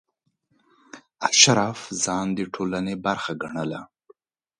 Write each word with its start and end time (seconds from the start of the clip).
اشراف 1.29 1.79
ځان 2.03 2.27
د 2.37 2.39
ټولنې 2.53 2.95
برخه 3.05 3.31
ګڼله. 3.41 3.81